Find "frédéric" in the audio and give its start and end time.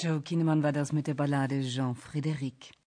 1.96-2.70